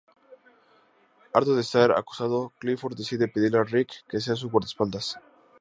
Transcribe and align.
Harto 1.31 1.55
de 1.55 1.61
ser 1.63 1.91
acosado, 1.91 2.51
Clifford 2.57 2.97
decide 2.97 3.27
pedirle 3.27 3.59
a 3.59 3.63
Ricky 3.63 3.97
que 4.09 4.19
sea 4.19 4.35
su 4.35 4.49
guardaespaldas. 4.49 5.19